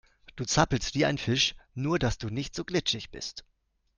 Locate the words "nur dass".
1.75-2.17